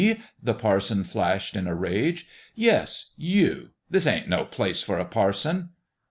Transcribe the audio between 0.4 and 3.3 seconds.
"the parson flashed, in a rage." Yes